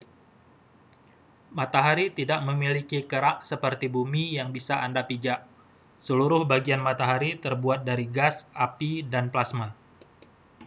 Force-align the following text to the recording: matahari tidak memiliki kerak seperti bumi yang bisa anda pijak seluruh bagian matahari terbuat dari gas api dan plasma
matahari 1.57 2.05
tidak 2.17 2.39
memiliki 2.49 2.99
kerak 3.11 3.37
seperti 3.49 3.85
bumi 3.95 4.23
yang 4.37 4.49
bisa 4.55 4.75
anda 4.85 5.01
pijak 5.09 5.39
seluruh 6.05 6.41
bagian 6.51 6.81
matahari 6.87 7.29
terbuat 7.43 7.79
dari 7.89 8.05
gas 8.17 8.35
api 8.67 8.91
dan 9.13 9.25
plasma 9.33 9.67